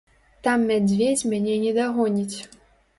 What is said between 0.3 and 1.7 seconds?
Там мядзведзь мяне